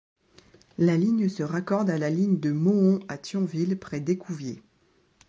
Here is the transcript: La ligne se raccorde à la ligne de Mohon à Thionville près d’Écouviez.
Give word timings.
La 0.79 0.97
ligne 0.97 1.29
se 1.29 1.43
raccorde 1.43 1.91
à 1.91 1.99
la 1.99 2.09
ligne 2.09 2.39
de 2.39 2.51
Mohon 2.51 3.01
à 3.07 3.19
Thionville 3.19 3.77
près 3.77 3.99
d’Écouviez. 3.99 4.63